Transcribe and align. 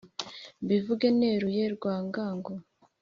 Mbivuge 0.63 1.07
neruye 1.19 1.63
Rwangango 1.75 2.53